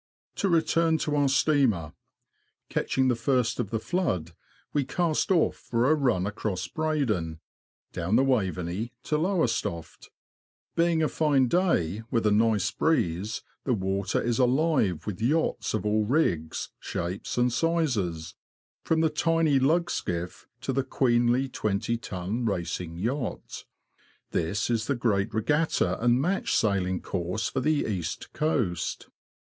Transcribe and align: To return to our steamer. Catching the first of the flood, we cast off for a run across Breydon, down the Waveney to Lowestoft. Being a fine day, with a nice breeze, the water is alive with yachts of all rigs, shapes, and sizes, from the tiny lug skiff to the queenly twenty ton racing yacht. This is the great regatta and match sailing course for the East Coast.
To 0.37 0.49
return 0.49 0.97
to 1.05 1.15
our 1.15 1.29
steamer. 1.29 1.93
Catching 2.69 3.07
the 3.07 3.15
first 3.15 3.59
of 3.59 3.69
the 3.69 3.77
flood, 3.79 4.31
we 4.73 4.83
cast 4.83 5.29
off 5.31 5.55
for 5.55 5.91
a 5.91 5.93
run 5.93 6.25
across 6.25 6.67
Breydon, 6.67 7.39
down 7.93 8.15
the 8.15 8.23
Waveney 8.23 8.93
to 9.03 9.19
Lowestoft. 9.19 10.09
Being 10.75 11.03
a 11.03 11.07
fine 11.07 11.47
day, 11.47 12.01
with 12.09 12.25
a 12.25 12.31
nice 12.31 12.71
breeze, 12.71 13.43
the 13.63 13.75
water 13.75 14.19
is 14.19 14.39
alive 14.39 15.05
with 15.05 15.21
yachts 15.21 15.75
of 15.75 15.85
all 15.85 16.03
rigs, 16.03 16.69
shapes, 16.79 17.37
and 17.37 17.53
sizes, 17.53 18.33
from 18.83 19.01
the 19.01 19.09
tiny 19.11 19.59
lug 19.59 19.91
skiff 19.91 20.47
to 20.61 20.73
the 20.73 20.83
queenly 20.83 21.47
twenty 21.47 21.95
ton 21.95 22.43
racing 22.43 22.97
yacht. 22.97 23.65
This 24.31 24.67
is 24.71 24.87
the 24.87 24.95
great 24.95 25.31
regatta 25.31 26.03
and 26.03 26.19
match 26.19 26.55
sailing 26.57 27.01
course 27.01 27.49
for 27.49 27.59
the 27.59 27.85
East 27.85 28.33
Coast. 28.33 29.07